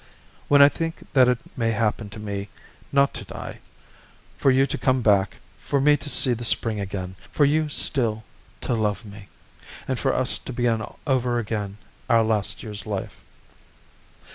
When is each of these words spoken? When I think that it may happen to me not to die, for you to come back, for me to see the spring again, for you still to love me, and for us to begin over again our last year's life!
When 0.47 0.63
I 0.63 0.67
think 0.67 1.05
that 1.13 1.29
it 1.29 1.37
may 1.55 1.73
happen 1.73 2.09
to 2.09 2.19
me 2.19 2.49
not 2.91 3.13
to 3.13 3.23
die, 3.23 3.59
for 4.35 4.49
you 4.49 4.65
to 4.65 4.75
come 4.79 5.03
back, 5.03 5.37
for 5.59 5.79
me 5.79 5.95
to 5.95 6.09
see 6.09 6.33
the 6.33 6.43
spring 6.43 6.79
again, 6.79 7.15
for 7.31 7.45
you 7.45 7.69
still 7.69 8.23
to 8.61 8.73
love 8.73 9.05
me, 9.05 9.27
and 9.87 9.99
for 9.99 10.11
us 10.15 10.39
to 10.39 10.53
begin 10.53 10.81
over 11.05 11.37
again 11.37 11.77
our 12.09 12.23
last 12.23 12.63
year's 12.63 12.87
life! 12.87 13.17